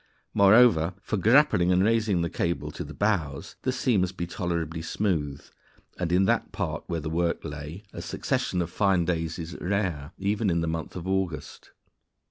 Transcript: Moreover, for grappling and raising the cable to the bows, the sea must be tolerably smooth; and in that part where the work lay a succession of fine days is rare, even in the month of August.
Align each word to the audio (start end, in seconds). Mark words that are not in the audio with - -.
Moreover, 0.33 0.95
for 0.99 1.15
grappling 1.15 1.71
and 1.71 1.83
raising 1.83 2.23
the 2.23 2.29
cable 2.31 2.71
to 2.71 2.83
the 2.83 2.95
bows, 2.95 3.55
the 3.61 3.71
sea 3.71 3.97
must 3.99 4.17
be 4.17 4.25
tolerably 4.25 4.81
smooth; 4.81 5.45
and 5.99 6.11
in 6.11 6.25
that 6.25 6.51
part 6.51 6.83
where 6.87 6.99
the 6.99 7.07
work 7.07 7.45
lay 7.45 7.83
a 7.93 8.01
succession 8.01 8.63
of 8.63 8.71
fine 8.71 9.05
days 9.05 9.37
is 9.37 9.55
rare, 9.61 10.11
even 10.17 10.49
in 10.49 10.61
the 10.61 10.67
month 10.67 10.95
of 10.95 11.07
August. 11.07 11.69